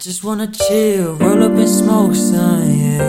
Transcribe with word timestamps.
Just 0.00 0.22
wanna 0.22 0.46
chill, 0.46 1.16
roll 1.16 1.42
up 1.42 1.58
and 1.58 1.68
smoke 1.68 2.14
some, 2.14 2.70
yeah, 2.70 3.02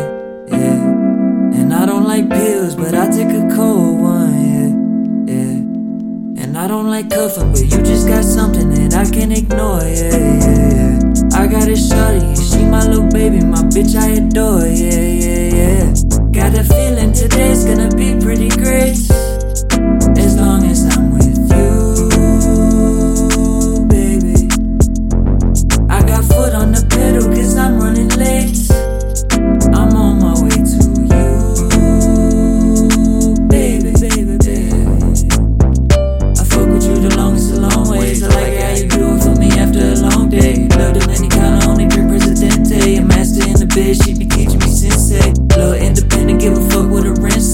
yeah. 0.47 1.59
And 1.59 1.71
I 1.71 1.85
don't 1.85 2.05
like 2.05 2.27
pills, 2.31 2.73
but 2.73 2.95
I 2.95 3.11
take 3.11 3.29
a 3.29 3.47
cold 3.55 4.01
one, 4.01 5.27
yeah, 5.27 5.35
yeah. 5.35 6.43
And 6.43 6.57
I 6.57 6.67
don't 6.67 6.89
like 6.89 7.11
cuffing, 7.11 7.51
but 7.51 7.61
you 7.61 7.77
just 7.83 8.07
got 8.07 8.23
something 8.23 8.71
that 8.71 8.95
I 8.95 9.07
can't 9.07 9.31
ignore, 9.31 9.83
yeah, 9.83 10.17
yeah, 10.17 10.73
yeah. 10.73 11.39
I 11.39 11.45
got 11.45 11.67
a 11.67 11.75
shorty, 11.75 12.25
and 12.25 12.39
she 12.39 12.65
my 12.65 12.83
little 12.87 13.07
baby, 13.07 13.45
my 13.45 13.61
bitch 13.69 13.95
I 13.95 14.07
adore, 14.17 14.65
yeah, 14.65 15.08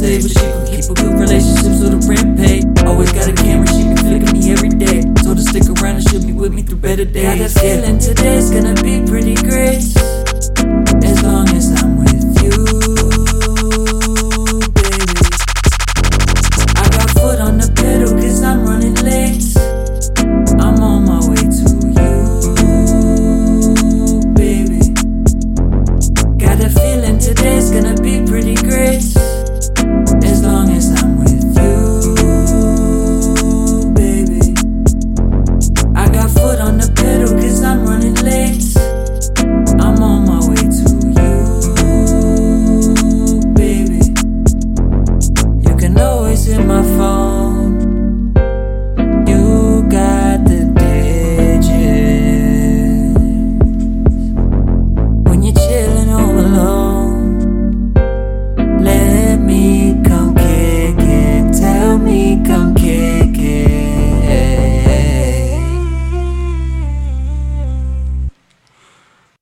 but 0.06 0.30
she 0.30 0.40
can 0.40 0.66
keep 0.68 0.86
a 0.86 0.94
good 0.94 1.20
relationship 1.20 1.74
so 1.82 1.90
the 1.90 1.98
rent 2.06 2.38
paid. 2.38 2.64
Always 2.86 3.12
got 3.12 3.28
a 3.28 3.34
camera, 3.34 3.68
she 3.68 3.90
be 3.90 3.96
flicking 3.96 4.34
me 4.38 4.52
every 4.52 4.70
day. 4.70 5.02
So 5.24 5.34
to 5.34 5.42
stick 5.42 5.66
around 5.82 5.96
and 5.98 6.10
she'll 6.10 6.26
be 6.26 6.34
with 6.34 6.54
me 6.54 6.62
through 6.62 6.78
better 6.78 7.06
days. 7.06 7.24
Got 7.24 7.38
that 7.40 7.60
feeling 7.60 7.98
today's 7.98 8.52
gonna 8.52 8.76
be 8.84 9.04
pretty 9.10 9.36
great. 9.36 9.95